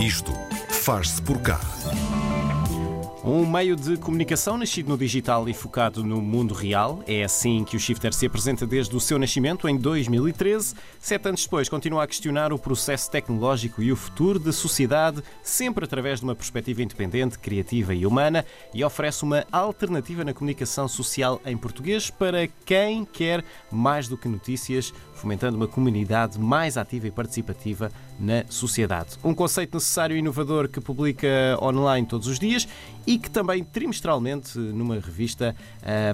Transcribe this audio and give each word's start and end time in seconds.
Isto 0.00 0.32
faz-se 0.68 1.20
por 1.20 1.42
cá. 1.42 1.58
Um 3.24 3.44
meio 3.44 3.74
de 3.74 3.96
comunicação 3.96 4.56
nascido 4.56 4.88
no 4.88 4.96
digital 4.96 5.48
e 5.48 5.52
focado 5.52 6.04
no 6.04 6.22
mundo 6.22 6.54
real. 6.54 7.02
É 7.04 7.24
assim 7.24 7.64
que 7.64 7.76
o 7.76 7.80
Shifter 7.80 8.14
se 8.14 8.24
apresenta 8.24 8.64
desde 8.64 8.94
o 8.94 9.00
seu 9.00 9.18
nascimento, 9.18 9.68
em 9.68 9.76
2013. 9.76 10.76
Sete 11.00 11.28
anos 11.28 11.42
depois, 11.42 11.68
continua 11.68 12.04
a 12.04 12.06
questionar 12.06 12.52
o 12.52 12.58
processo 12.58 13.10
tecnológico 13.10 13.82
e 13.82 13.90
o 13.90 13.96
futuro 13.96 14.38
da 14.38 14.52
sociedade, 14.52 15.20
sempre 15.42 15.84
através 15.84 16.20
de 16.20 16.26
uma 16.26 16.34
perspectiva 16.34 16.80
independente, 16.80 17.36
criativa 17.36 17.92
e 17.92 18.06
humana, 18.06 18.46
e 18.72 18.84
oferece 18.84 19.24
uma 19.24 19.44
alternativa 19.50 20.24
na 20.24 20.32
comunicação 20.32 20.86
social 20.86 21.42
em 21.44 21.56
português 21.56 22.10
para 22.10 22.46
quem 22.64 23.04
quer 23.04 23.44
mais 23.70 24.06
do 24.06 24.16
que 24.16 24.28
notícias, 24.28 24.94
fomentando 25.12 25.56
uma 25.56 25.66
comunidade 25.66 26.38
mais 26.38 26.78
ativa 26.78 27.08
e 27.08 27.10
participativa 27.10 27.90
na 28.18 28.44
sociedade. 28.48 29.16
Um 29.22 29.34
conceito 29.34 29.74
necessário 29.74 30.16
e 30.16 30.18
inovador 30.18 30.68
que 30.68 30.80
publica 30.80 31.58
online 31.62 32.06
todos 32.06 32.26
os 32.26 32.38
dias 32.38 32.66
e 33.06 33.18
que 33.18 33.30
também 33.30 33.64
trimestralmente 33.64 34.58
numa 34.58 34.96
revista 34.96 35.56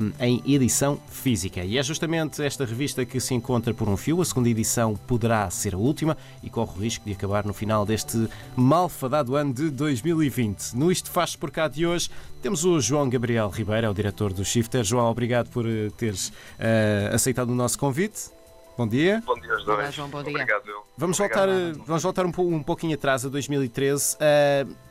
um, 0.00 0.12
em 0.24 0.42
edição 0.46 1.00
física. 1.08 1.64
E 1.64 1.76
é 1.76 1.82
justamente 1.82 2.42
esta 2.42 2.64
revista 2.64 3.04
que 3.04 3.18
se 3.18 3.34
encontra 3.34 3.74
por 3.74 3.88
um 3.88 3.96
fio. 3.96 4.20
A 4.20 4.24
segunda 4.24 4.48
edição 4.48 4.94
poderá 4.94 5.48
ser 5.50 5.74
a 5.74 5.78
última 5.78 6.16
e 6.42 6.48
corre 6.48 6.72
o 6.76 6.80
risco 6.80 7.04
de 7.04 7.12
acabar 7.12 7.44
no 7.44 7.52
final 7.52 7.84
deste 7.84 8.28
malfadado 8.54 9.34
ano 9.34 9.52
de 9.52 9.70
2020. 9.70 10.74
No 10.74 10.92
Isto 10.92 11.10
Faz 11.10 11.34
por 11.34 11.50
cá 11.50 11.66
de 11.66 11.86
hoje 11.86 12.10
temos 12.44 12.62
o 12.62 12.78
João 12.78 13.08
Gabriel 13.08 13.48
Ribeiro, 13.48 13.86
é 13.86 13.90
o 13.90 13.94
diretor 13.94 14.30
do 14.30 14.44
Shifter. 14.44 14.84
João, 14.84 15.10
obrigado 15.10 15.48
por 15.48 15.66
eh, 15.66 15.88
teres 15.96 16.28
uh, 16.28 17.14
aceitado 17.14 17.48
o 17.48 17.54
nosso 17.54 17.78
convite. 17.78 18.33
Bom 18.76 18.88
dia. 18.88 19.22
Bom 19.24 19.38
dia 19.38 19.52
aos 19.52 19.64
dois. 19.64 19.78
Olá, 19.78 19.90
João, 19.90 20.08
bom 20.08 20.22
dia. 20.22 20.32
Obrigado. 20.32 20.84
Vamos 20.96 21.20
Obrigado. 21.20 21.48
voltar, 21.48 21.86
vamos 21.86 22.02
voltar 22.02 22.26
um, 22.26 22.32
um 22.56 22.62
pouquinho 22.62 22.94
atrás, 22.94 23.24
a 23.24 23.28
2013. 23.28 24.16
Uh, 24.16 24.84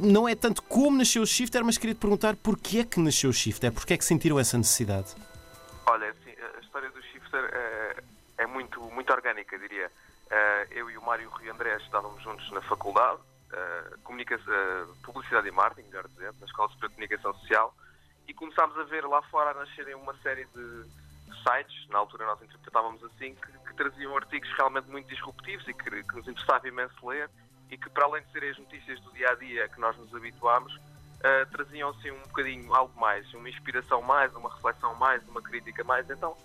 não 0.00 0.28
é 0.28 0.36
tanto 0.36 0.62
como 0.62 0.98
nasceu 0.98 1.22
o 1.22 1.26
Shifter, 1.26 1.64
mas 1.64 1.76
queria 1.78 1.94
te 1.94 1.98
perguntar 1.98 2.36
porquê 2.36 2.78
é 2.78 2.84
que 2.84 3.00
nasceu 3.00 3.30
o 3.30 3.32
Shifter? 3.32 3.72
Porquê 3.72 3.94
é 3.94 3.96
que 3.96 4.04
sentiram 4.04 4.38
essa 4.38 4.56
necessidade? 4.56 5.16
Olha, 5.86 6.10
assim, 6.10 6.30
a 6.56 6.60
história 6.60 6.90
do 6.90 7.02
Shifter 7.02 7.50
é, 7.52 7.96
é 8.38 8.46
muito, 8.46 8.80
muito 8.80 9.12
orgânica, 9.12 9.58
diria. 9.58 9.90
Uh, 10.26 10.66
eu 10.70 10.88
e 10.88 10.96
o 10.96 11.02
Mário 11.02 11.28
Rio 11.30 11.52
André 11.52 11.76
estávamos 11.78 12.22
juntos 12.22 12.48
na 12.52 12.62
faculdade, 12.62 13.20
uh, 13.52 14.12
uh, 14.12 14.96
Publicidade 15.02 15.48
e 15.48 15.50
Marketing, 15.50 15.88
melhor 15.88 16.06
dizendo, 16.06 16.36
na 16.38 16.46
Escola 16.46 16.68
Superior 16.68 16.88
de 16.90 16.94
Comunicação 16.94 17.34
Social, 17.40 17.74
e 18.28 18.32
começámos 18.32 18.78
a 18.78 18.84
ver 18.84 19.04
lá 19.04 19.20
fora 19.22 19.50
a 19.50 19.54
nascerem 19.54 19.96
uma 19.96 20.14
série 20.22 20.46
de 20.54 20.84
sites, 21.42 21.88
na 21.88 21.98
altura 21.98 22.26
nós 22.26 22.42
interpretávamos 22.42 23.02
assim, 23.04 23.34
que, 23.34 23.52
que 23.66 23.74
traziam 23.74 24.16
artigos 24.16 24.48
realmente 24.56 24.88
muito 24.88 25.08
disruptivos 25.08 25.66
e 25.68 25.74
que, 25.74 26.02
que, 26.02 26.16
nos 26.16 26.28
interessava 26.28 26.68
imenso 26.68 27.06
ler 27.06 27.30
e 27.70 27.76
que, 27.76 27.88
para 27.90 28.04
além 28.04 28.22
de 28.22 28.32
serem 28.32 28.50
as 28.50 28.58
notícias 28.58 29.00
do 29.00 29.12
dia 29.12 29.30
a 29.30 29.34
dia 29.34 29.68
que 29.68 29.80
nós 29.80 29.96
nos 29.96 30.14
habituámos, 30.14 30.74
uh, 30.74 31.50
traziam 31.50 31.90
assim 31.90 32.10
um 32.10 32.22
bocadinho 32.22 32.74
algo 32.74 32.98
mais, 33.00 33.32
uma 33.34 33.48
inspiração 33.48 34.02
mais, 34.02 34.34
uma 34.34 34.52
reflexão 34.54 34.94
mais, 34.94 35.26
uma 35.28 35.40
crítica 35.40 35.82
mais. 35.84 36.08
Então 36.10 36.36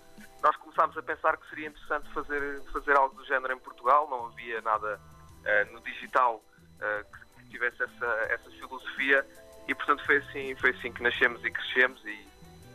nós 0.42 0.56
começámos 0.56 0.96
a 0.96 1.02
pensar 1.02 1.36
que 1.36 1.48
seria 1.48 1.68
interessante 1.68 2.08
fazer, 2.12 2.62
fazer 2.72 2.96
algo 2.96 3.14
do 3.14 3.24
género 3.24 3.52
em 3.52 3.58
Portugal, 3.58 4.08
não 4.08 4.26
havia 4.26 4.60
nada 4.62 4.98
uh, 4.98 5.72
no 5.72 5.80
digital 5.82 6.36
uh, 6.36 7.04
que, 7.12 7.42
que 7.42 7.50
tivesse 7.50 7.82
essa, 7.82 8.06
essa 8.30 8.50
filosofia 8.50 9.26
e 9.66 9.74
portanto 9.74 10.04
foi 10.06 10.16
assim, 10.18 10.54
foi 10.56 10.70
assim 10.70 10.92
que 10.92 11.02
nascemos 11.02 11.44
e 11.44 11.50
crescemos 11.50 12.04
e 12.04 12.27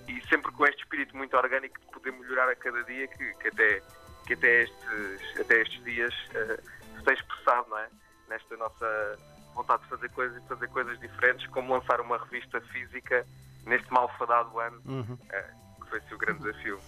e 0.08 0.22
sempre 0.28 0.52
com 0.52 0.66
este 0.66 0.82
espírito 0.84 1.16
muito 1.16 1.36
orgânico 1.36 1.80
de 1.80 1.86
poder 1.88 2.12
melhorar 2.12 2.50
a 2.50 2.56
cada 2.56 2.84
dia 2.84 3.08
que, 3.08 3.34
que 3.36 3.48
até, 3.48 3.82
que 4.26 4.34
até, 4.34 4.64
estes, 4.64 5.40
até 5.40 5.62
estes 5.62 5.84
dias 5.84 6.14
uh, 6.14 6.98
se 6.98 7.04
tem 7.04 7.14
expressado, 7.14 7.70
não 7.70 7.78
é? 7.78 7.90
Nesta 8.30 8.58
nossa 8.58 9.20
vontade 9.54 9.84
de 9.84 9.90
fazer 9.90 10.10
coisas 10.10 10.44
e 10.44 10.48
fazer 10.48 10.68
coisas 10.70 11.00
diferentes, 11.00 11.48
como 11.48 11.74
lançar 11.74 12.02
uma 12.02 12.18
revista 12.18 12.60
física 12.62 13.26
neste 13.66 13.92
malfadado 13.92 14.60
ano, 14.60 14.82
uhum. 14.86 15.14
uh, 15.14 15.84
que 15.84 15.90
foi-se 15.90 16.14
o 16.14 16.18
grande 16.18 16.40
desafio. 16.44 16.80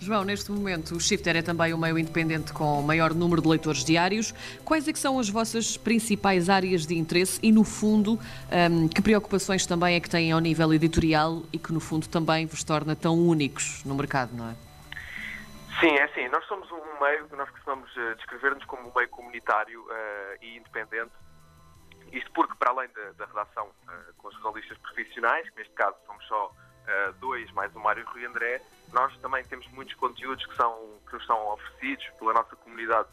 João, 0.00 0.24
neste 0.24 0.50
momento 0.50 0.96
o 0.96 1.00
Shifter 1.00 1.36
é 1.36 1.42
também 1.42 1.74
um 1.74 1.78
meio 1.78 1.98
independente 1.98 2.54
com 2.54 2.80
maior 2.80 3.12
número 3.12 3.42
de 3.42 3.48
leitores 3.48 3.84
diários. 3.84 4.32
Quais 4.64 4.88
é 4.88 4.94
que 4.94 4.98
são 4.98 5.18
as 5.18 5.28
vossas 5.28 5.76
principais 5.76 6.48
áreas 6.48 6.86
de 6.86 6.96
interesse 6.96 7.38
e, 7.42 7.52
no 7.52 7.64
fundo, 7.64 8.18
um, 8.72 8.88
que 8.88 9.02
preocupações 9.02 9.66
também 9.66 9.96
é 9.96 10.00
que 10.00 10.08
têm 10.08 10.32
ao 10.32 10.40
nível 10.40 10.72
editorial 10.72 11.42
e 11.52 11.58
que, 11.58 11.70
no 11.70 11.80
fundo, 11.80 12.08
também 12.08 12.46
vos 12.46 12.64
torna 12.64 12.96
tão 12.96 13.14
únicos 13.14 13.84
no 13.84 13.94
mercado, 13.94 14.34
não 14.34 14.48
é? 14.48 14.54
Sim, 15.80 15.90
é 15.90 16.04
assim. 16.04 16.28
Nós 16.28 16.46
somos 16.46 16.70
um 16.72 16.80
meio 17.04 17.28
nós 17.36 17.50
costumamos 17.50 17.94
uh, 17.96 18.14
descrever-nos 18.16 18.64
como 18.64 18.88
um 18.88 18.92
meio 18.96 19.08
comunitário 19.10 19.82
uh, 19.82 20.38
e 20.40 20.56
independente. 20.56 21.12
Isto 22.10 22.30
porque, 22.32 22.54
para 22.58 22.70
além 22.70 22.88
da, 22.88 23.12
da 23.18 23.26
redação 23.26 23.66
uh, 23.66 24.14
com 24.16 24.28
os 24.28 24.34
jornalistas 24.36 24.78
profissionais, 24.78 25.48
que 25.50 25.58
neste 25.58 25.74
caso 25.74 25.96
somos 26.06 26.26
só 26.26 26.54
dois, 27.20 27.50
mais 27.52 27.74
o 27.74 27.80
Mário 27.80 28.04
Rui 28.06 28.24
André, 28.24 28.60
nós 28.92 29.16
também 29.18 29.44
temos 29.44 29.66
muitos 29.68 29.94
conteúdos 29.94 30.44
que, 30.46 30.56
são, 30.56 30.98
que 31.06 31.14
nos 31.14 31.26
são 31.26 31.52
oferecidos 31.52 32.06
pela 32.18 32.32
nossa 32.32 32.56
comunidade 32.56 33.08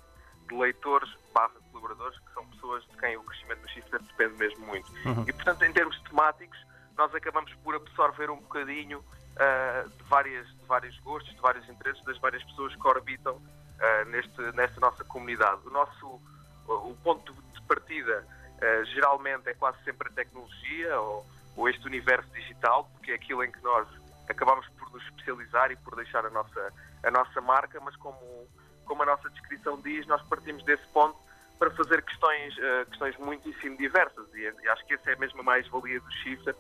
de 0.48 0.56
leitores 0.56 1.10
barra 1.34 1.54
colaboradores, 1.72 2.18
que 2.20 2.34
são 2.34 2.48
pessoas 2.48 2.84
de 2.86 2.98
quem 2.98 3.18
o 3.18 3.24
crescimento 3.24 3.62
do 3.62 3.70
Shifter 3.70 4.02
depende 4.02 4.38
mesmo 4.38 4.66
muito. 4.66 4.92
Uhum. 5.06 5.26
E, 5.28 5.34
portanto, 5.34 5.64
em 5.64 5.74
termos 5.74 6.00
temáticos, 6.02 6.58
nós 6.98 7.14
acabamos 7.14 7.54
por 7.56 7.76
absorver 7.76 8.30
um 8.30 8.38
bocadinho 8.38 9.00
uh, 9.00 9.90
de, 9.90 10.04
várias, 10.06 10.48
de 10.48 10.66
vários 10.66 10.98
gostos, 11.00 11.34
de 11.34 11.42
vários 11.42 11.68
interesses 11.70 12.04
das 12.06 12.18
várias 12.18 12.44
pessoas 12.46 12.76
que 12.76 12.88
orbitam 12.88 13.36
uh, 13.36 14.06
neste, 14.08 14.42
nesta 14.54 14.80
nossa 14.80 15.04
comunidade. 15.04 15.62
O 15.66 15.70
nosso 15.70 16.20
o 16.68 16.98
ponto 17.02 17.34
de 17.54 17.62
partida 17.62 18.26
uh, 18.26 18.86
geralmente 18.86 19.48
é 19.50 19.54
quase 19.54 19.82
sempre 19.84 20.10
a 20.10 20.12
tecnologia 20.12 21.00
ou, 21.00 21.26
ou 21.58 21.68
este 21.68 21.86
universo 21.88 22.30
digital, 22.30 22.90
porque 22.94 23.12
é 23.12 23.16
aquilo 23.16 23.44
em 23.44 23.52
que 23.52 23.62
nós 23.64 23.88
acabamos 24.30 24.68
por 24.78 24.92
nos 24.94 25.04
especializar 25.04 25.72
e 25.72 25.76
por 25.78 25.96
deixar 25.96 26.26
a 26.26 26.30
nossa, 26.30 26.74
a 27.04 27.12
nossa 27.12 27.42
marca, 27.42 27.80
mas 27.82 27.96
como, 27.98 28.48
como 28.86 29.04
a 29.04 29.06
nossa 29.08 29.30
descrição 29.32 29.82
diz, 29.82 30.06
nós 30.06 30.22
partimos 30.28 30.64
desse 30.64 30.86
ponto 30.88 31.18
para 31.58 31.72
fazer 31.72 32.04
questões, 32.04 32.56
uh, 32.58 32.86
questões 32.90 33.18
muitíssimo 33.18 33.76
diversas 33.78 34.28
e, 34.36 34.48
acho 34.70 34.86
que 34.86 34.94
essa 34.94 35.10
é 35.10 35.14
a 35.16 35.18
mesma 35.18 35.42
mais-valia 35.42 36.00
do 36.00 36.12
Shifter, 36.12 36.56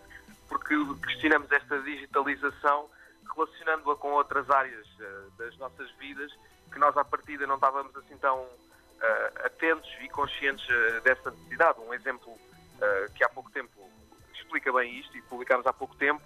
porque 0.49 0.75
questionamos 1.05 1.51
esta 1.51 1.79
digitalização 1.81 2.89
relacionando-a 3.35 3.95
com 3.97 4.13
outras 4.13 4.49
áreas 4.49 4.87
uh, 4.99 5.31
das 5.37 5.55
nossas 5.57 5.91
vidas 5.99 6.31
que 6.71 6.79
nós 6.79 6.97
à 6.97 7.05
partida 7.05 7.45
não 7.45 7.55
estávamos 7.55 7.95
assim 7.95 8.17
tão 8.17 8.39
uh, 8.39 9.45
atentos 9.45 9.89
e 10.01 10.09
conscientes 10.09 10.65
dessa 11.03 11.29
necessidade. 11.29 11.79
Um 11.81 11.93
exemplo 11.93 12.35
que 13.15 13.23
há 13.23 13.29
pouco 13.29 13.49
tempo 13.49 13.89
explica 14.47 14.71
bem 14.73 14.99
isto 14.99 15.15
e 15.17 15.21
publicámos 15.21 15.67
há 15.67 15.73
pouco 15.73 15.95
tempo 15.95 16.21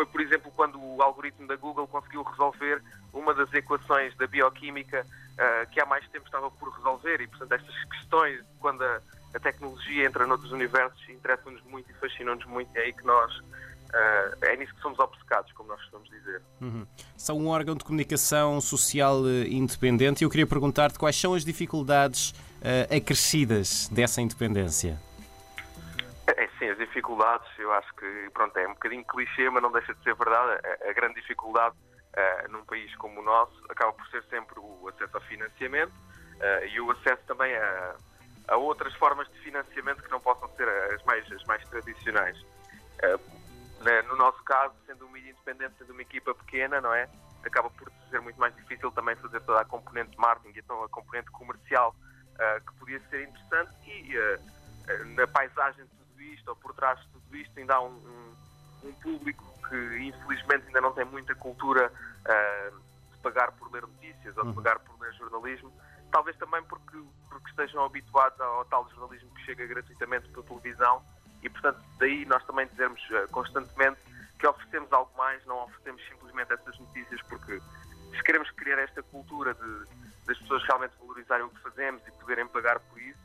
foi, 0.00 0.06
por 0.06 0.20
exemplo, 0.22 0.50
quando 0.56 0.80
o 0.80 1.02
algoritmo 1.02 1.46
da 1.46 1.56
Google 1.56 1.86
conseguiu 1.86 2.22
resolver 2.22 2.82
uma 3.12 3.34
das 3.34 3.52
equações 3.52 4.16
da 4.16 4.26
bioquímica 4.26 5.04
uh, 5.04 5.70
que 5.70 5.78
há 5.80 5.84
mais 5.84 6.08
tempo 6.08 6.24
estava 6.24 6.50
por 6.50 6.70
resolver. 6.70 7.20
E, 7.20 7.26
portanto, 7.26 7.52
estas 7.52 7.84
questões, 7.84 8.40
quando 8.58 8.82
a, 8.82 9.00
a 9.34 9.38
tecnologia 9.38 10.06
entra 10.06 10.26
noutros 10.26 10.52
universos, 10.52 11.06
interessam-nos 11.08 11.62
muito 11.64 11.90
e 11.90 11.94
fascinam-nos 11.94 12.46
muito. 12.46 12.74
É 12.76 12.80
aí 12.80 12.92
que 12.94 13.04
nós. 13.04 13.36
Uh, 13.40 14.44
é 14.44 14.56
nisso 14.56 14.72
que 14.74 14.80
somos 14.80 14.98
obcecados, 15.00 15.52
como 15.52 15.68
nós 15.68 15.80
costumamos 15.80 16.08
dizer. 16.08 16.40
Uhum. 16.60 16.86
São 17.16 17.36
um 17.36 17.48
órgão 17.48 17.74
de 17.74 17.84
comunicação 17.84 18.60
social 18.60 19.26
eh, 19.26 19.48
independente 19.48 20.22
e 20.22 20.24
eu 20.24 20.30
queria 20.30 20.46
perguntar-te 20.46 20.96
quais 20.96 21.20
são 21.20 21.34
as 21.34 21.44
dificuldades 21.44 22.30
uh, 22.30 22.96
acrescidas 22.96 23.88
dessa 23.88 24.22
independência 24.22 24.98
dificuldades, 26.60 27.48
eu 27.58 27.72
acho 27.72 27.92
que 27.94 28.30
pronto, 28.34 28.56
é 28.58 28.66
um 28.66 28.74
bocadinho 28.74 29.04
clichê, 29.04 29.48
mas 29.48 29.62
não 29.62 29.72
deixa 29.72 29.94
de 29.94 30.02
ser 30.02 30.14
verdade. 30.14 30.60
A, 30.88 30.92
grande 30.92 31.14
dificuldade 31.14 31.74
uh, 31.74 32.52
num 32.52 32.64
país 32.64 32.94
como 32.96 33.20
o 33.20 33.22
nosso 33.22 33.64
acaba 33.68 33.92
por 33.92 34.06
ser 34.08 34.22
sempre 34.24 34.58
o 34.58 34.88
acesso 34.88 35.16
ao 35.16 35.22
financiamento 35.22 35.92
uh, 35.92 36.66
e 36.66 36.80
o 36.80 36.90
acesso 36.90 37.22
também 37.26 37.54
a, 37.56 37.96
a, 38.48 38.56
outras 38.56 38.94
formas 38.94 39.28
de 39.30 39.38
financiamento 39.40 40.02
que 40.02 40.10
não 40.10 40.20
possam 40.20 40.48
ser 40.56 40.68
as 40.68 41.02
mais, 41.04 41.30
as 41.32 41.44
mais 41.44 41.66
tradicionais. 41.68 42.38
Uh, 43.02 43.40
no 44.08 44.16
nosso 44.16 44.42
caso, 44.44 44.74
sendo 44.86 45.06
um 45.06 45.10
mídia 45.10 45.30
independente, 45.30 45.74
sendo 45.78 45.92
uma 45.94 46.02
equipa 46.02 46.34
pequena, 46.34 46.82
não 46.82 46.92
é? 46.92 47.08
Acaba 47.42 47.70
por 47.70 47.90
ser 48.10 48.20
muito 48.20 48.38
mais 48.38 48.54
difícil 48.54 48.90
também 48.92 49.16
fazer 49.16 49.40
toda 49.40 49.62
a 49.62 49.64
componente 49.64 50.10
de 50.10 50.18
marketing, 50.18 50.58
então 50.58 50.84
a 50.84 50.88
componente 50.90 51.30
comercial, 51.30 51.94
que 52.66 52.74
podia 52.78 53.00
ser 53.08 53.26
interessante 53.26 53.72
e 53.88 54.14
na 55.16 55.26
paisagem 55.26 55.86
isto, 56.32 56.48
ou 56.48 56.56
por 56.56 56.74
trás 56.74 56.98
de 57.00 57.06
tudo 57.08 57.36
isto, 57.36 57.58
ainda 57.58 57.74
há 57.74 57.80
um, 57.80 57.92
um, 57.92 58.88
um 58.88 58.92
público 58.94 59.44
que 59.68 59.98
infelizmente 59.98 60.66
ainda 60.66 60.80
não 60.80 60.92
tem 60.92 61.04
muita 61.04 61.34
cultura 61.34 61.90
uh, 61.90 62.80
de 63.12 63.18
pagar 63.22 63.52
por 63.52 63.70
ler 63.72 63.82
notícias 63.82 64.36
ou 64.36 64.42
de 64.42 64.48
uhum. 64.48 64.54
pagar 64.54 64.78
por 64.80 65.00
ler 65.00 65.12
jornalismo, 65.14 65.72
talvez 66.10 66.36
também 66.36 66.62
porque, 66.64 67.00
porque 67.28 67.50
estejam 67.50 67.84
habituados 67.84 68.40
ao 68.40 68.64
tal 68.64 68.88
jornalismo 68.90 69.30
que 69.34 69.44
chega 69.44 69.66
gratuitamente 69.66 70.28
pela 70.28 70.44
televisão 70.44 71.02
e, 71.42 71.48
portanto, 71.48 71.80
daí 71.98 72.24
nós 72.26 72.44
também 72.44 72.66
dizermos 72.66 73.00
uh, 73.10 73.30
constantemente 73.30 73.98
que 74.38 74.46
oferecemos 74.46 74.92
algo 74.92 75.10
mais, 75.16 75.44
não 75.46 75.64
oferecemos 75.64 76.02
simplesmente 76.08 76.52
essas 76.52 76.78
notícias, 76.78 77.20
porque 77.22 77.60
se 78.10 78.22
queremos 78.24 78.50
criar 78.52 78.78
esta 78.78 79.02
cultura 79.02 79.54
de, 79.54 79.84
das 80.26 80.38
pessoas 80.38 80.62
realmente 80.64 80.94
valorizarem 80.98 81.46
o 81.46 81.50
que 81.50 81.60
fazemos 81.60 82.02
e 82.06 82.10
poderem 82.12 82.46
pagar 82.48 82.80
por 82.80 83.00
isso, 83.00 83.18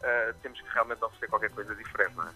uh, 0.00 0.34
temos 0.42 0.60
que 0.60 0.68
realmente 0.70 1.04
oferecer 1.04 1.28
qualquer 1.28 1.50
coisa 1.50 1.74
diferente, 1.74 2.16
não 2.16 2.26
é? 2.26 2.32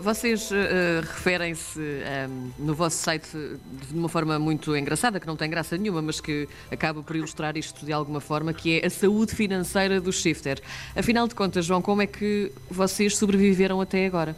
Vocês 0.00 0.50
uh, 0.52 1.00
referem-se 1.00 1.80
um, 1.80 2.52
no 2.58 2.74
vosso 2.74 2.96
site 2.96 3.28
de 3.32 3.98
uma 3.98 4.08
forma 4.08 4.38
muito 4.38 4.76
engraçada, 4.76 5.18
que 5.18 5.26
não 5.26 5.36
tem 5.36 5.50
graça 5.50 5.76
nenhuma, 5.76 6.00
mas 6.00 6.20
que 6.20 6.48
acaba 6.70 7.02
por 7.02 7.16
ilustrar 7.16 7.56
isto 7.56 7.84
de 7.84 7.92
alguma 7.92 8.20
forma, 8.20 8.52
que 8.52 8.80
é 8.80 8.86
a 8.86 8.90
saúde 8.90 9.34
financeira 9.34 10.00
do 10.00 10.12
shifter. 10.12 10.60
Afinal 10.96 11.26
de 11.26 11.34
contas, 11.34 11.64
João, 11.64 11.82
como 11.82 12.00
é 12.00 12.06
que 12.06 12.52
vocês 12.70 13.16
sobreviveram 13.16 13.80
até 13.80 14.06
agora? 14.06 14.36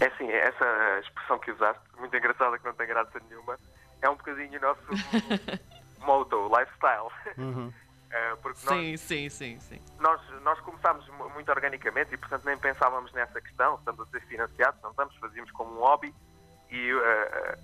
É 0.00 0.10
sim, 0.10 0.30
essa 0.30 1.00
expressão 1.00 1.38
que 1.40 1.50
usaste, 1.50 1.82
muito 1.98 2.16
engraçada, 2.16 2.56
que 2.58 2.64
não 2.64 2.74
tem 2.74 2.86
graça 2.86 3.20
nenhuma, 3.28 3.58
é 4.00 4.08
um 4.08 4.14
bocadinho 4.14 4.58
o 4.58 4.62
nosso 4.62 4.80
motto, 6.06 6.48
lifestyle. 6.56 7.10
Uhum. 7.36 7.72
Uh, 8.16 8.36
porque 8.38 8.58
sim, 8.58 8.90
nós, 8.92 9.00
sim, 9.00 9.28
sim, 9.28 9.60
sim. 9.60 9.80
Nós, 9.98 10.20
nós 10.42 10.58
começámos 10.60 11.06
muito 11.34 11.50
organicamente 11.50 12.14
e, 12.14 12.16
portanto, 12.16 12.44
nem 12.44 12.56
pensávamos 12.56 13.12
nessa 13.12 13.40
questão. 13.40 13.74
Estamos 13.76 14.00
a 14.00 14.06
ser 14.06 14.20
financiados, 14.26 14.80
não 14.82 14.90
estamos, 14.90 15.14
fazíamos 15.16 15.50
como 15.50 15.76
um 15.76 15.80
hobby 15.80 16.14
e 16.70 16.92
uh, 16.94 17.00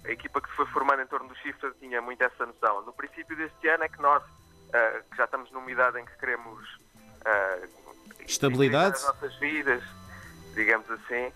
a 0.05 0.11
equipa 0.11 0.41
que 0.41 0.49
se 0.51 0.57
foi 0.57 0.67
formando 0.67 1.03
em 1.03 1.07
torno 1.07 1.29
do 1.29 1.35
Shifter 1.37 1.73
tinha 1.81 2.03
muito 2.03 2.23
essa 2.23 2.45
noção. 2.45 2.83
No 2.83 2.93
princípio 2.93 3.37
deste 3.37 3.69
ano 3.69 3.85
é 3.85 3.89
que 3.89 4.01
nós, 4.03 4.23
uh, 4.23 5.11
que 5.11 5.17
já 5.17 5.25
estamos 5.25 5.51
numa 5.53 5.71
idade 5.71 6.01
em 6.01 6.05
que 6.05 6.17
queremos 6.19 6.83
estabilidade 8.27 8.97
as 8.97 9.05
nossas 9.05 9.35
vidas, 9.37 9.83
digamos 10.55 10.91
assim, 10.91 11.33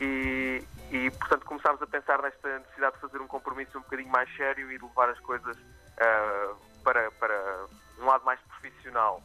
e, 0.00 0.64
e, 0.92 1.10
portanto, 1.10 1.44
começámos 1.44 1.82
a 1.82 1.86
pensar 1.88 2.22
nesta 2.22 2.60
necessidade 2.60 2.94
de 2.94 3.00
fazer 3.00 3.20
um 3.20 3.26
compromisso 3.26 3.76
um 3.78 3.82
bocadinho 3.82 4.10
mais 4.10 4.32
sério 4.36 4.70
e 4.70 4.78
de 4.78 4.84
levar 4.84 5.08
as 5.10 5.18
coisas 5.18 5.56
para, 6.84 7.10
para 7.12 7.66
um 8.00 8.06
lado 8.06 8.24
mais 8.24 8.40
profissional. 8.40 9.22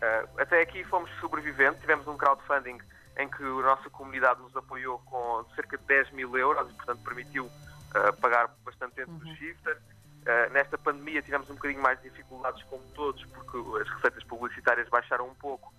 Uh, 0.00 0.40
até 0.40 0.62
aqui 0.62 0.82
fomos 0.84 1.10
sobreviventes, 1.20 1.80
tivemos 1.80 2.06
um 2.08 2.16
crowdfunding 2.16 2.78
em 3.18 3.28
que 3.28 3.42
a 3.42 3.62
nossa 3.62 3.90
comunidade 3.90 4.40
nos 4.40 4.56
apoiou 4.56 4.98
com 5.00 5.44
cerca 5.54 5.76
de 5.76 5.84
10 5.84 6.12
mil 6.12 6.36
euros 6.38 6.70
e, 6.70 6.74
portanto, 6.74 7.02
permitiu 7.04 7.44
uh, 7.44 8.16
pagar 8.20 8.48
bastante 8.64 8.94
tempo 8.94 9.10
uhum. 9.10 9.18
do 9.18 9.36
shifter. 9.36 9.76
Uh, 9.76 10.52
nesta 10.52 10.78
pandemia 10.78 11.20
tivemos 11.20 11.50
um 11.50 11.54
bocadinho 11.54 11.82
mais 11.82 12.00
de 12.00 12.08
dificuldades, 12.08 12.62
como 12.64 12.82
todos, 12.94 13.24
porque 13.26 13.58
as 13.80 13.88
receitas 13.88 14.24
publicitárias 14.24 14.88
baixaram 14.88 15.26
um 15.26 15.34
pouco. 15.34 15.72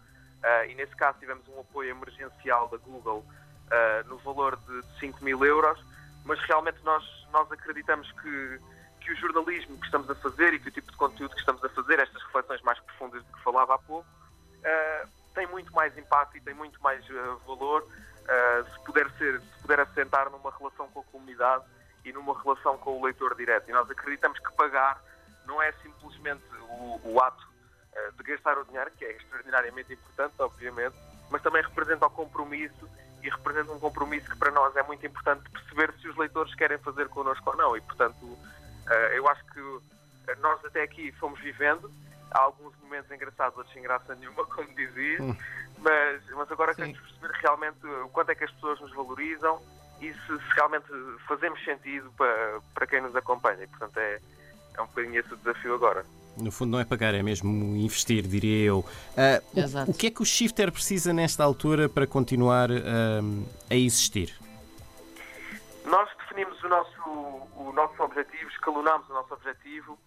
e 0.68 0.74
nesse 0.76 0.96
caso 0.96 1.20
tivemos 1.20 1.48
um 1.48 1.60
apoio 1.60 1.92
emergencial 1.92 2.68
da 2.68 2.78
Google 2.78 3.24
no 4.08 4.18
valor 4.18 4.58
de 4.58 5.00
5 5.00 5.24
mil 5.24 5.46
euros, 5.46 5.80
mas 6.26 6.40
realmente 6.42 6.80
nós, 6.84 7.04
nós 7.32 7.52
acreditamos 7.52 8.12
que 8.14 8.60
que 9.02 9.12
o 9.12 9.16
jornalismo 9.16 9.78
que 9.78 9.86
estamos 9.86 10.10
a 10.10 10.16
fazer 10.16 10.54
e 10.54 10.60
que 10.60 10.70
o 10.70 10.72
tipo 10.72 10.92
de 10.92 10.98
conteúdo 10.98 11.34
que 11.34 11.40
estamos 11.40 11.64
a 11.64 11.70
fazer, 11.70 12.00
estas 12.00 12.22
reflexões 12.24 12.62
mais 12.62 12.80
profundas 12.80 13.24
de 13.26 13.34
que 13.34 13.44
falava 13.44 13.76
há 13.76 13.78
pouco, 13.78 14.08
uh, 14.08 15.10
tem 15.34 15.48
muito 15.48 15.74
mais 15.74 15.98
impacto 15.98 16.38
e 16.38 16.42
tem 16.42 16.54
muito 16.54 16.82
mais 16.82 17.04
uh, 17.10 17.38
valor 17.46 17.82
uh, 17.82 18.72
se, 18.72 18.86
puder 18.86 19.10
ser, 19.18 19.42
se 19.42 19.62
puder 19.62 19.80
assentar 19.80 20.30
numa 20.30 20.52
relação 20.58 20.88
com 20.90 21.00
a 21.00 21.04
comunidade 21.04 21.66
e 22.06 22.14
numa 22.14 22.40
relação 22.42 22.78
com 22.78 23.00
o 23.00 23.06
leitor 23.06 23.36
direto. 23.36 23.70
E 23.70 23.74
nós 23.74 23.90
acreditamos 23.90 24.40
que 24.40 24.52
pagar 24.54 25.02
não 25.46 25.62
é 25.62 25.72
simplesmente 25.84 26.44
o, 26.70 27.02
o 27.04 27.22
ato 27.22 27.52
de 28.18 28.24
gastar 28.24 28.58
o 28.58 28.64
dinheiro, 28.64 28.90
que 28.92 29.04
é 29.04 29.12
extraordinariamente 29.12 29.92
importante, 29.92 30.34
obviamente, 30.40 30.96
mas 31.30 31.42
também 31.42 31.62
representa 31.62 32.06
o 32.06 32.10
compromisso 32.10 32.90
e 33.22 33.30
representa 33.30 33.72
um 33.72 33.80
compromisso 33.80 34.30
que 34.30 34.38
para 34.38 34.52
nós 34.52 34.76
é 34.76 34.84
muito 34.84 35.06
importante 35.06 35.50
perceber 35.50 35.94
se 36.00 36.08
os 36.08 36.16
leitores 36.18 36.56
querem 36.56 36.78
fazer 36.80 37.08
connosco 37.10 37.50
ou 37.50 37.58
não. 37.58 37.78
E, 37.78 37.82
portanto, 37.82 38.38
eu 39.14 39.28
acho 39.28 39.44
que 39.46 39.60
nós 40.40 40.64
até 40.66 40.84
aqui 40.84 41.12
fomos 41.14 41.40
vivendo. 41.40 41.92
Há 42.32 42.40
alguns 42.40 42.74
momentos 42.82 43.12
engraçados, 43.12 43.58
outros 43.58 43.74
sem 43.74 43.84
graça 43.84 44.16
nenhuma, 44.16 44.46
como 44.48 44.68
dizia, 44.74 45.22
hum. 45.22 45.36
mas, 45.80 46.22
mas 46.32 46.52
agora 46.52 46.74
Sim. 46.74 46.82
queremos 46.84 47.02
perceber 47.02 47.34
realmente 47.42 47.86
o 47.86 48.10
quanto 48.10 48.30
é 48.30 48.36
que 48.36 48.46
as 48.46 48.52
pessoas 48.52 48.80
nos 48.80 48.94
valorizam 48.94 49.62
e 50.02 50.14
se, 50.14 50.28
se 50.28 50.56
realmente 50.56 50.88
fazemos 51.28 51.64
sentido 51.64 52.12
para, 52.18 52.60
para 52.74 52.88
quem 52.88 53.02
nos 53.02 53.16
acompanha. 53.16 53.64
E, 53.64 53.68
portanto, 53.68 53.98
é, 53.98 54.20
é 54.78 54.82
um 54.82 54.88
bocadinho 54.88 55.20
esse 55.20 55.34
o 55.34 55.38
desafio 55.38 55.76
agora. 55.76 56.06
No 56.38 56.52
fundo, 56.52 56.72
não 56.72 56.80
é 56.80 56.86
pagar, 56.86 57.14
é 57.14 57.22
mesmo 57.22 57.76
investir, 57.76 58.26
diria 58.26 58.66
eu. 58.66 58.80
Uh, 58.80 59.88
o, 59.88 59.92
o, 59.92 59.94
que 59.94 60.08
é 60.08 60.10
que 60.10 60.22
o 60.22 60.26
Shifter 60.26 60.72
precisa 60.72 61.12
nesta 61.12 61.44
altura 61.44 61.90
para 61.90 62.08
continuar 62.08 62.72
uh, 62.72 63.46
a 63.70 63.76
existir? 63.76 64.41
O 66.64 66.70
nosso, 66.70 67.10
o 67.10 67.72
nosso 67.74 68.04
objetivo, 68.04 68.50
escalonámos 68.50 69.10
o 69.10 69.14
nosso 69.14 69.34
objetivo 69.34 69.98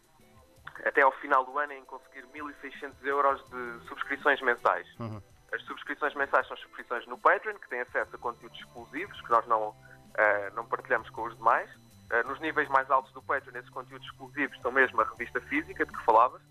até 0.85 1.03
ao 1.03 1.13
final 1.13 1.45
do 1.45 1.59
ano 1.59 1.73
em 1.73 1.85
conseguir 1.85 2.25
1.600 2.27 2.93
euros 3.05 3.43
de 3.51 3.89
subscrições 3.89 4.41
mensais. 4.41 4.87
Uhum. 4.99 5.21
As 5.53 5.63
subscrições 5.63 6.15
mensais 6.15 6.47
são 6.49 6.57
subscrições 6.57 7.07
no 7.07 7.19
Patreon, 7.19 7.55
que 7.59 7.69
têm 7.69 7.81
acesso 7.81 8.17
a 8.17 8.19
conteúdos 8.19 8.59
exclusivos, 8.59 9.21
que 9.21 9.31
nós 9.31 9.47
não, 9.47 9.69
uh, 9.69 10.55
não 10.55 10.67
partilhamos 10.67 11.09
com 11.11 11.23
os 11.25 11.37
demais. 11.37 11.71
Uh, 12.11 12.27
nos 12.27 12.41
níveis 12.41 12.69
mais 12.69 12.91
altos 12.91 13.13
do 13.13 13.23
Patreon, 13.23 13.57
esses 13.57 13.71
conteúdos 13.71 14.07
exclusivos 14.07 14.61
são 14.61 14.73
mesmo 14.73 15.01
a 15.01 15.05
revista 15.05 15.41
física 15.43 15.87
de 15.87 15.93
que 15.93 16.05
falavas. 16.05 16.43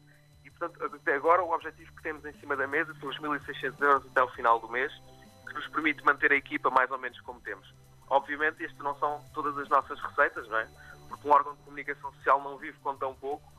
E, 0.45 0.49
portanto, 0.51 0.95
até 0.95 1.15
agora, 1.15 1.43
o 1.43 1.51
objetivo 1.51 1.93
que 1.95 2.03
temos 2.03 2.25
em 2.25 2.33
cima 2.33 2.55
da 2.55 2.67
mesa 2.67 2.93
são 2.99 3.09
os 3.09 3.17
1.600 3.19 3.81
euros 3.81 4.05
até 4.07 4.23
o 4.23 4.29
final 4.29 4.59
do 4.59 4.69
mês, 4.69 4.91
que 5.47 5.53
nos 5.53 5.67
permite 5.67 6.03
manter 6.05 6.31
a 6.31 6.35
equipa 6.35 6.69
mais 6.69 6.89
ou 6.91 6.97
menos 6.97 7.19
como 7.21 7.41
temos. 7.41 7.73
Obviamente, 8.09 8.63
isto 8.63 8.83
não 8.83 8.97
são 8.99 9.23
todas 9.33 9.57
as 9.57 9.69
nossas 9.69 9.99
receitas, 9.99 10.47
não 10.47 10.57
é? 10.57 10.67
Porque 11.07 11.27
um 11.27 11.31
órgão 11.31 11.55
de 11.55 11.63
comunicação 11.63 12.11
social 12.13 12.41
não 12.41 12.57
vive 12.57 12.77
com 12.79 12.95
tão 12.95 13.15
pouco 13.15 13.51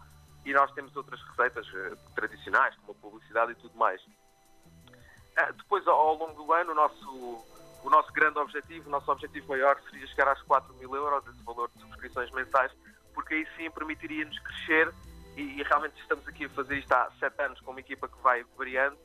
e 0.44 0.52
nós 0.52 0.70
temos 0.72 0.94
outras 0.94 1.20
receitas 1.22 1.66
uh, 1.68 1.96
tradicionais, 2.14 2.74
como 2.76 2.92
a 2.92 2.94
publicidade 2.94 3.52
e 3.52 3.54
tudo 3.56 3.76
mais. 3.76 4.00
Uh, 4.02 5.52
depois, 5.56 5.86
ao, 5.86 5.96
ao, 5.96 6.14
longo 6.16 6.44
do 6.44 6.52
ano, 6.52 6.72
o 6.72 6.74
nosso, 6.74 7.44
o 7.82 7.90
nosso 7.90 8.12
grande 8.12 8.38
objetivo, 8.38 8.88
o 8.88 8.90
nosso 8.90 9.10
objetivo 9.10 9.48
maior 9.48 9.80
seria 9.90 10.06
chegar 10.08 10.28
às 10.28 10.42
4 10.42 10.74
mil 10.74 10.94
euros, 10.94 11.26
esse 11.26 11.42
valor 11.42 11.70
de 11.74 11.80
subscrições 11.80 12.30
mensais, 12.30 12.70
porque 13.14 13.34
aí 13.34 13.48
sim 13.56 13.70
permitiria-nos 13.70 14.38
crescer 14.38 14.92
e, 15.36 15.60
e, 15.60 15.62
realmente 15.62 16.00
estamos 16.00 16.26
aqui 16.28 16.44
a 16.44 16.50
fazer 16.50 16.78
isto 16.78 16.92
há 16.92 17.10
7 17.18 17.42
anos 17.42 17.60
com 17.60 17.72
uma 17.72 17.80
equipa 17.80 18.06
que 18.06 18.18
vai 18.22 18.44
variando 18.56 18.96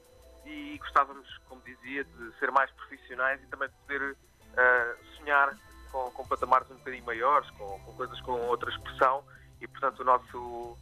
e 0.46 0.78
gostávamos, 0.78 1.28
como 1.48 1.62
dizia, 1.62 2.04
de 2.04 2.32
ser 2.38 2.52
mais 2.52 2.70
profissionais 2.72 3.42
e 3.42 3.48
também 3.48 3.70
poder 3.70 4.16
sonhar 5.18 5.56
com, 5.92 6.12
com, 6.12 6.28
patamares 6.28 6.70
um 6.72 6.76
bocadinho 6.76 7.06
maiores, 7.06 7.50
com, 7.52 7.80
com, 7.80 7.94
coisas 7.94 8.20
com 8.22 8.34
outra 8.48 8.70
expressão 8.70 9.24
e, 9.62 9.68
portanto, 9.68 10.02
o 10.02 10.04
nosso 10.04 10.78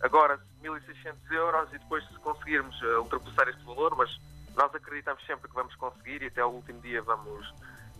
agora 0.00 0.38
1.600 0.62 1.14
euros 1.30 1.68
e 1.72 1.78
depois 1.78 2.04
se 2.06 2.14
conseguirmos 2.14 2.80
uh, 2.82 3.00
ultrapassar 3.00 3.48
este 3.48 3.62
valor, 3.64 3.94
mas 3.96 4.20
nós 4.54 4.74
acreditamos 4.74 5.24
sempre 5.26 5.48
que 5.48 5.54
vamos 5.54 5.74
conseguir 5.76 6.22
e 6.22 6.26
até 6.26 6.44
o 6.44 6.48
último 6.48 6.80
dia 6.80 7.00
vamos, 7.02 7.54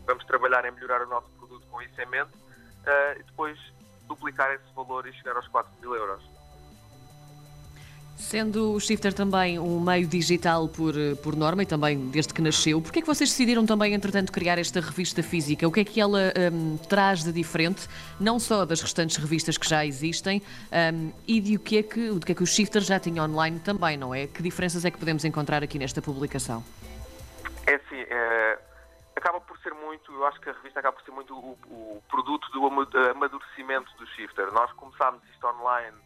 vamos 0.04 0.24
trabalhar 0.24 0.64
em 0.64 0.72
melhorar 0.72 1.02
o 1.02 1.08
nosso 1.08 1.28
produto 1.38 1.66
com 1.68 1.80
isso 1.80 2.00
em 2.00 2.06
mente 2.06 2.32
uh, 2.34 3.18
e 3.18 3.22
depois 3.22 3.58
duplicar 4.06 4.52
esse 4.52 4.74
valor 4.74 5.06
e 5.06 5.12
chegar 5.12 5.36
aos 5.36 5.48
4 5.48 5.72
mil 5.80 5.94
euros. 5.94 6.22
Sendo 8.16 8.72
o 8.72 8.80
Shifter 8.80 9.12
também 9.12 9.58
um 9.58 9.80
meio 9.80 10.06
digital 10.06 10.68
por, 10.68 10.94
por 11.22 11.36
norma 11.36 11.64
e 11.64 11.66
também 11.66 12.08
desde 12.08 12.32
que 12.32 12.40
nasceu, 12.40 12.80
por 12.80 12.92
que 12.92 13.00
é 13.00 13.02
que 13.02 13.06
vocês 13.06 13.30
decidiram 13.30 13.66
também, 13.66 13.94
entretanto, 13.94 14.30
criar 14.32 14.58
esta 14.58 14.80
revista 14.80 15.22
física? 15.22 15.66
O 15.66 15.72
que 15.72 15.80
é 15.80 15.84
que 15.84 16.00
ela 16.00 16.32
um, 16.52 16.76
traz 16.76 17.24
de 17.24 17.32
diferente, 17.32 17.88
não 18.20 18.38
só 18.38 18.64
das 18.64 18.80
restantes 18.80 19.16
revistas 19.16 19.58
que 19.58 19.68
já 19.68 19.84
existem, 19.84 20.42
um, 20.94 21.12
e 21.26 21.40
de 21.40 21.56
o 21.56 21.60
que, 21.60 21.78
é 21.78 21.82
que, 21.82 22.08
do 22.10 22.20
que 22.24 22.32
é 22.32 22.34
que 22.34 22.42
o 22.42 22.46
Shifter 22.46 22.82
já 22.82 23.00
tinha 23.00 23.22
online 23.22 23.58
também, 23.60 23.96
não 23.96 24.14
é? 24.14 24.26
Que 24.26 24.42
diferenças 24.42 24.84
é 24.84 24.90
que 24.90 24.98
podemos 24.98 25.24
encontrar 25.24 25.62
aqui 25.62 25.78
nesta 25.78 26.00
publicação? 26.00 26.64
É 27.66 27.74
assim, 27.74 28.00
é, 28.08 28.58
acaba 29.16 29.40
por 29.40 29.58
ser 29.58 29.74
muito, 29.74 30.12
eu 30.12 30.26
acho 30.26 30.40
que 30.40 30.48
a 30.48 30.52
revista 30.52 30.80
acaba 30.80 30.96
por 30.96 31.04
ser 31.04 31.12
muito 31.12 31.34
o, 31.34 31.58
o 31.68 32.02
produto 32.08 32.50
do 32.52 32.66
amadurecimento 32.66 33.90
do 33.98 34.06
Shifter. 34.08 34.52
Nós 34.52 34.70
começámos 34.72 35.22
isto 35.32 35.46
online 35.46 35.96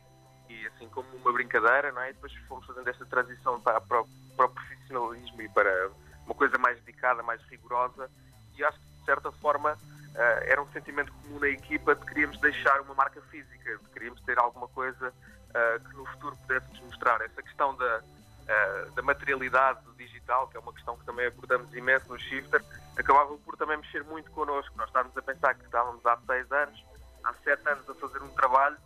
e 0.48 0.66
assim 0.68 0.88
como 0.88 1.08
uma 1.16 1.32
brincadeira, 1.32 1.92
não 1.92 2.02
é? 2.02 2.10
E 2.10 2.12
depois 2.12 2.32
fomos 2.48 2.66
fazendo 2.66 2.88
esta 2.88 3.04
transição 3.06 3.60
para, 3.60 3.80
para, 3.80 4.04
para 4.36 4.46
o 4.46 4.48
profissionalismo 4.48 5.42
e 5.42 5.48
para 5.48 5.90
uma 6.24 6.34
coisa 6.34 6.58
mais 6.58 6.78
dedicada, 6.80 7.22
mais 7.22 7.40
rigorosa 7.42 8.10
e 8.56 8.64
acho 8.64 8.78
que 8.78 8.86
de 9.00 9.04
certa 9.04 9.30
forma 9.32 9.72
uh, 9.72 10.18
era 10.44 10.60
um 10.60 10.70
sentimento 10.72 11.12
comum 11.12 11.38
na 11.38 11.48
equipa 11.48 11.94
de 11.94 12.04
queríamos 12.06 12.38
deixar 12.40 12.80
uma 12.80 12.94
marca 12.94 13.20
física, 13.30 13.78
de 13.78 13.88
queríamos 13.90 14.20
ter 14.22 14.38
alguma 14.38 14.66
coisa 14.68 15.08
uh, 15.10 15.88
que 15.88 15.96
no 15.96 16.06
futuro 16.06 16.36
pudéssemos 16.36 16.80
mostrar. 16.80 17.20
Essa 17.20 17.42
questão 17.42 17.76
da, 17.76 18.00
uh, 18.00 18.90
da 18.92 19.02
materialidade 19.02 19.80
do 19.84 19.92
digital, 19.94 20.48
que 20.48 20.56
é 20.56 20.60
uma 20.60 20.72
questão 20.72 20.96
que 20.96 21.04
também 21.04 21.26
abordamos 21.26 21.72
imenso 21.74 22.08
no 22.08 22.18
Shifter, 22.18 22.62
acabava 22.96 23.36
por 23.38 23.56
também 23.56 23.76
mexer 23.76 24.02
muito 24.04 24.30
connosco. 24.32 24.76
Nós 24.76 24.88
estávamos 24.88 25.16
a 25.16 25.22
pensar 25.22 25.54
que 25.54 25.64
estávamos 25.64 26.04
há 26.04 26.18
seis 26.26 26.50
anos, 26.50 26.84
há 27.22 27.34
sete 27.44 27.68
anos 27.68 27.88
a 27.88 27.94
fazer 27.94 28.22
um 28.22 28.30
trabalho 28.30 28.76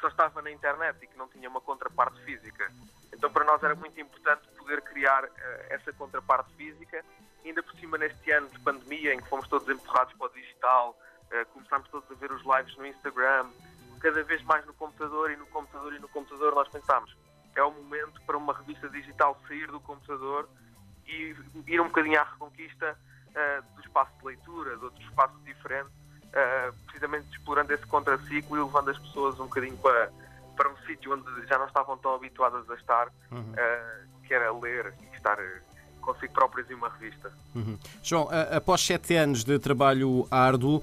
só 0.00 0.08
estava 0.08 0.42
na 0.42 0.50
internet 0.50 0.96
e 1.02 1.06
que 1.06 1.16
não 1.16 1.28
tinha 1.28 1.48
uma 1.48 1.60
contraparte 1.60 2.20
física. 2.24 2.70
Então, 3.12 3.30
para 3.30 3.44
nós 3.44 3.62
era 3.62 3.74
muito 3.74 4.00
importante 4.00 4.46
poder 4.56 4.80
criar 4.82 5.24
uh, 5.24 5.28
essa 5.68 5.92
contraparte 5.92 6.52
física, 6.54 7.04
ainda 7.44 7.62
por 7.62 7.74
cima 7.76 7.98
neste 7.98 8.30
ano 8.30 8.48
de 8.48 8.58
pandemia, 8.60 9.14
em 9.14 9.20
que 9.20 9.28
fomos 9.28 9.48
todos 9.48 9.68
empurrados 9.68 10.14
para 10.14 10.26
o 10.26 10.30
digital, 10.30 10.98
uh, 11.26 11.46
começámos 11.52 11.88
todos 11.88 12.10
a 12.10 12.14
ver 12.14 12.32
os 12.32 12.42
lives 12.44 12.76
no 12.76 12.86
Instagram, 12.86 13.50
cada 14.00 14.22
vez 14.22 14.42
mais 14.44 14.64
no 14.66 14.72
computador 14.74 15.30
e 15.30 15.36
no 15.36 15.46
computador 15.46 15.92
e 15.94 15.98
no 15.98 16.08
computador, 16.08 16.54
nós 16.54 16.68
pensámos 16.68 17.14
é 17.54 17.62
o 17.62 17.70
momento 17.70 18.20
para 18.22 18.36
uma 18.36 18.56
revista 18.56 18.88
digital 18.88 19.38
sair 19.46 19.66
do 19.66 19.80
computador 19.80 20.48
e 21.06 21.34
ir 21.66 21.80
um 21.80 21.88
bocadinho 21.88 22.20
à 22.20 22.24
reconquista 22.24 22.96
uh, 23.28 23.74
do 23.74 23.80
espaço 23.80 24.12
de 24.18 24.24
leitura, 24.24 24.76
de 24.76 24.84
outro 24.84 25.02
espaço 25.02 25.36
diferente, 25.40 25.90
uh, 26.30 26.72
precisamente 26.86 27.26
explorando 27.32 27.72
esse 27.72 27.86
contraciclo 27.86 28.56
e 28.56 28.60
levando 28.60 28.90
as 28.90 28.98
pessoas 28.98 29.38
um 29.40 29.44
bocadinho 29.44 29.76
para, 29.76 30.10
para 30.56 30.68
um 30.70 30.76
sítio 30.86 31.12
onde 31.12 31.46
já 31.46 31.58
não 31.58 31.66
estavam 31.66 31.96
tão 31.98 32.14
habituadas 32.14 32.68
a 32.70 32.74
estar, 32.74 33.08
uhum. 33.30 33.40
uh, 33.40 34.26
que 34.26 34.34
era 34.34 34.52
ler 34.52 34.94
e 35.02 35.16
estar 35.16 35.38
consigo 36.00 36.32
próprias 36.32 36.70
em 36.70 36.74
uma 36.74 36.88
revista. 36.88 37.30
Uhum. 37.54 37.78
João, 38.02 38.28
após 38.50 38.80
sete 38.80 39.14
anos 39.16 39.44
de 39.44 39.58
trabalho 39.58 40.26
árduo, 40.30 40.82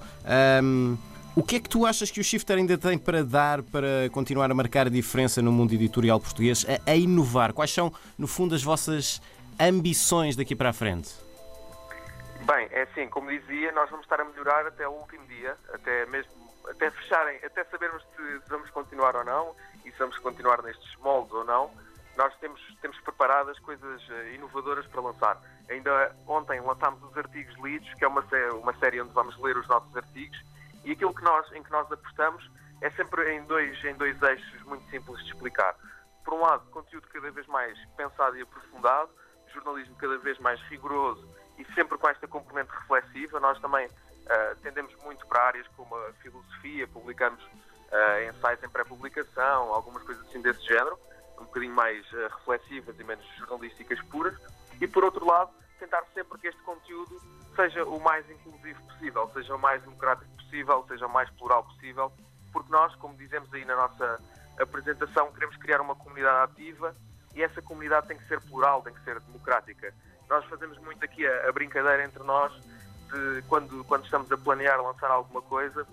um, 0.62 0.96
o 1.34 1.42
que 1.42 1.56
é 1.56 1.60
que 1.60 1.68
tu 1.68 1.86
achas 1.86 2.10
que 2.10 2.20
o 2.20 2.24
Shifter 2.24 2.56
ainda 2.56 2.76
tem 2.76 2.98
para 2.98 3.22
dar 3.22 3.62
para 3.62 4.08
continuar 4.10 4.50
a 4.50 4.54
marcar 4.54 4.86
a 4.86 4.90
diferença 4.90 5.42
no 5.42 5.52
mundo 5.52 5.72
editorial 5.72 6.18
português, 6.18 6.66
a, 6.68 6.90
a 6.90 6.96
inovar? 6.96 7.52
Quais 7.52 7.72
são, 7.72 7.92
no 8.16 8.26
fundo, 8.26 8.54
as 8.54 8.62
vossas 8.62 9.20
ambições 9.58 10.36
daqui 10.36 10.56
para 10.56 10.70
a 10.70 10.72
frente? 10.72 11.27
Bem, 12.48 12.66
é 12.70 12.84
assim, 12.84 13.10
como 13.10 13.28
dizia, 13.28 13.70
nós 13.72 13.90
vamos 13.90 14.06
estar 14.06 14.18
a 14.22 14.24
melhorar 14.24 14.66
até 14.66 14.88
o 14.88 14.92
último 14.92 15.26
dia, 15.26 15.54
até 15.70 16.06
mesmo 16.06 16.32
até 16.66 16.90
fecharem, 16.90 17.38
até 17.44 17.62
sabermos 17.64 18.02
se 18.16 18.38
vamos 18.48 18.70
continuar 18.70 19.14
ou 19.16 19.24
não 19.24 19.54
e 19.84 19.92
se 19.92 19.98
vamos 19.98 20.16
continuar 20.20 20.62
nestes 20.62 20.96
moldes 20.96 21.30
ou 21.34 21.44
não. 21.44 21.70
Nós 22.16 22.34
temos, 22.38 22.58
temos 22.80 22.98
preparadas 23.00 23.58
coisas 23.58 24.02
eh, 24.08 24.34
inovadoras 24.34 24.86
para 24.86 25.02
lançar. 25.02 25.38
Ainda 25.68 26.16
ontem 26.26 26.58
lançámos 26.62 27.02
os 27.02 27.14
artigos 27.18 27.54
lidos, 27.62 27.92
que 27.92 28.04
é 28.06 28.08
uma, 28.08 28.24
uma 28.54 28.74
série 28.78 29.02
onde 29.02 29.12
vamos 29.12 29.36
ler 29.42 29.58
os 29.58 29.68
nossos 29.68 29.94
artigos, 29.94 30.38
e 30.84 30.92
aquilo 30.92 31.14
que 31.14 31.22
nós, 31.22 31.52
em 31.52 31.62
que 31.62 31.70
nós 31.70 31.92
apostamos 31.92 32.50
é 32.80 32.88
sempre 32.92 33.30
em 33.30 33.44
dois, 33.44 33.84
em 33.84 33.94
dois 33.94 34.20
eixos 34.22 34.62
muito 34.62 34.88
simples 34.88 35.22
de 35.22 35.32
explicar. 35.32 35.76
Por 36.24 36.32
um 36.32 36.40
lado, 36.40 36.64
conteúdo 36.70 37.08
cada 37.08 37.30
vez 37.30 37.46
mais 37.46 37.78
pensado 37.94 38.38
e 38.38 38.40
aprofundado, 38.40 39.10
jornalismo 39.52 39.94
cada 39.96 40.16
vez 40.16 40.38
mais 40.38 40.58
rigoroso 40.62 41.37
e 41.58 41.64
sempre 41.74 41.98
com 41.98 42.08
esta 42.08 42.26
componente 42.26 42.70
reflexiva. 42.70 43.40
Nós 43.40 43.58
também 43.60 43.86
uh, 43.86 44.56
tendemos 44.62 44.94
muito 45.02 45.26
para 45.26 45.42
áreas 45.42 45.66
como 45.76 45.94
a 45.94 46.12
filosofia, 46.22 46.86
publicamos 46.88 47.42
uh, 47.42 48.30
ensaios 48.30 48.62
em 48.62 48.68
pré-publicação, 48.68 49.74
algumas 49.74 50.02
coisas 50.04 50.26
assim 50.28 50.40
desse 50.40 50.62
género, 50.62 50.98
um 51.38 51.44
bocadinho 51.44 51.74
mais 51.74 52.10
uh, 52.12 52.28
reflexivas 52.38 52.98
e 52.98 53.04
menos 53.04 53.24
jornalísticas 53.36 54.00
puras. 54.02 54.34
E 54.80 54.86
por 54.86 55.04
outro 55.04 55.26
lado, 55.26 55.50
tentar 55.78 56.04
sempre 56.14 56.38
que 56.38 56.48
este 56.48 56.62
conteúdo 56.62 57.20
seja 57.54 57.84
o 57.84 58.00
mais 58.00 58.28
inclusivo 58.30 58.80
possível, 58.82 59.30
seja 59.34 59.54
o 59.54 59.58
mais 59.58 59.82
democrático 59.82 60.30
possível, 60.36 60.84
seja 60.88 61.06
o 61.06 61.10
mais 61.10 61.28
plural 61.30 61.64
possível, 61.64 62.12
porque 62.52 62.70
nós, 62.70 62.94
como 62.96 63.16
dizemos 63.16 63.52
aí 63.52 63.64
na 63.64 63.74
nossa 63.74 64.20
apresentação, 64.60 65.32
queremos 65.32 65.56
criar 65.56 65.80
uma 65.80 65.94
comunidade 65.94 66.52
ativa 66.52 66.94
e 67.34 67.42
essa 67.42 67.60
comunidade 67.60 68.08
tem 68.08 68.16
que 68.16 68.26
ser 68.26 68.40
plural, 68.42 68.82
tem 68.82 68.92
que 68.92 69.02
ser 69.02 69.18
democrática. 69.20 69.92
Nós 70.28 70.44
fazemos 70.46 70.78
muito 70.78 71.02
aqui 71.04 71.26
a, 71.26 71.48
a 71.48 71.52
brincadeira 71.52 72.04
entre 72.04 72.22
nós 72.22 72.52
de 72.52 73.42
quando, 73.48 73.84
quando 73.84 74.04
estamos 74.04 74.30
a 74.30 74.36
planear 74.36 74.80
lançar 74.82 75.10
alguma 75.10 75.40
coisa, 75.42 75.86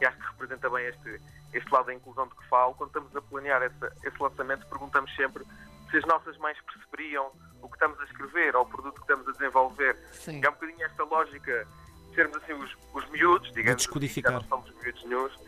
e 0.00 0.06
acho 0.06 0.16
que 0.16 0.26
representa 0.26 0.70
bem 0.70 0.86
este, 0.86 1.20
este 1.52 1.72
lado 1.72 1.86
da 1.86 1.94
inclusão 1.94 2.28
de 2.28 2.34
que 2.34 2.48
falo, 2.48 2.74
quando 2.74 2.88
estamos 2.90 3.16
a 3.16 3.22
planear 3.22 3.62
esse, 3.62 4.06
esse 4.06 4.22
lançamento, 4.22 4.66
perguntamos 4.66 5.14
sempre 5.16 5.44
se 5.90 5.96
as 5.96 6.04
nossas 6.04 6.36
mães 6.38 6.58
perceberiam 6.62 7.30
o 7.62 7.68
que 7.68 7.74
estamos 7.74 7.98
a 8.00 8.04
escrever 8.04 8.54
ou 8.56 8.62
o 8.62 8.66
produto 8.66 8.94
que 8.94 9.00
estamos 9.00 9.28
a 9.28 9.32
desenvolver. 9.32 9.96
Sim. 10.12 10.40
É 10.44 10.48
um 10.48 10.52
bocadinho 10.52 10.84
esta 10.84 11.04
lógica 11.04 11.66
de 12.08 12.14
sermos 12.14 12.36
assim 12.36 12.52
os, 12.52 12.76
os 12.92 13.08
miúdos, 13.10 13.52
digamos, 13.52 13.82
de 13.82 13.86
descodificar. 13.86 14.34
Assim, 14.34 14.48
já 14.48 14.56
não 14.56 14.62
somos 14.62 14.82
miúdos 14.82 15.04
nenhums, 15.04 15.38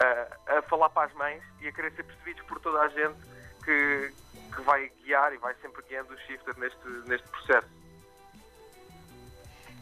a, 0.00 0.58
a 0.58 0.62
falar 0.62 0.90
para 0.90 1.06
as 1.06 1.14
mães 1.14 1.42
e 1.60 1.68
a 1.68 1.72
querer 1.72 1.92
ser 1.92 2.04
percebidos 2.04 2.42
por 2.46 2.58
toda 2.60 2.80
a 2.80 2.88
gente 2.88 3.18
que, 3.70 4.12
que 4.56 4.62
vai 4.62 4.90
guiar 5.04 5.32
e 5.32 5.38
vai 5.38 5.54
sempre 5.62 5.82
guiando 5.88 6.12
o 6.12 6.18
shifter 6.18 6.58
neste, 6.58 6.88
neste 7.08 7.28
processo. 7.28 7.68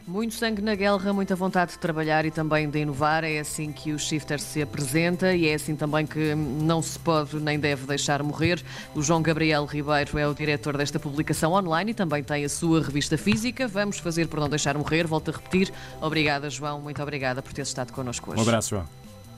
Muito 0.05 0.33
sangue 0.33 0.59
na 0.59 0.73
guerra, 0.73 1.13
muita 1.13 1.35
vontade 1.35 1.73
de 1.73 1.77
trabalhar 1.77 2.25
e 2.25 2.31
também 2.31 2.67
de 2.67 2.79
inovar. 2.79 3.23
É 3.23 3.39
assim 3.39 3.71
que 3.71 3.93
o 3.93 3.99
Shifter 3.99 4.39
se 4.39 4.59
apresenta 4.59 5.33
e 5.35 5.47
é 5.47 5.53
assim 5.53 5.75
também 5.75 6.07
que 6.07 6.33
não 6.33 6.81
se 6.81 6.97
pode 6.97 7.39
nem 7.39 7.59
deve 7.59 7.85
deixar 7.85 8.23
morrer. 8.23 8.59
O 8.95 9.03
João 9.03 9.21
Gabriel 9.21 9.65
Ribeiro 9.65 10.17
é 10.17 10.27
o 10.27 10.33
diretor 10.33 10.75
desta 10.75 10.99
publicação 10.99 11.53
online 11.53 11.91
e 11.91 11.93
também 11.93 12.23
tem 12.23 12.43
a 12.43 12.49
sua 12.49 12.81
revista 12.81 13.19
física. 13.19 13.67
Vamos 13.67 13.99
fazer 13.99 14.27
por 14.27 14.39
não 14.39 14.49
deixar 14.49 14.75
morrer. 14.75 15.05
Volto 15.05 15.29
a 15.29 15.33
repetir. 15.35 15.71
Obrigada, 16.01 16.49
João. 16.49 16.81
Muito 16.81 17.03
obrigada 17.03 17.43
por 17.43 17.53
ter 17.53 17.61
estado 17.61 17.93
connosco 17.93 18.31
hoje. 18.31 18.39
Um 18.39 18.43
abraço, 18.43 18.69
João. 18.71 18.89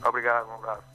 Obrigado, 0.02 0.48
um 0.48 0.54
abraço. 0.54 0.91